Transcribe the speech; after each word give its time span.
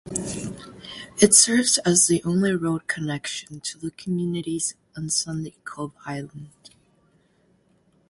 It 1.19 1.35
serves 1.35 1.77
as 1.85 2.07
the 2.07 2.23
only 2.23 2.53
road 2.55 2.87
connection 2.87 3.59
to 3.59 3.77
the 3.77 3.91
communities 3.91 4.73
on 4.97 5.11
Sunday 5.11 5.53
Cove 5.63 5.93
Island. 6.07 6.71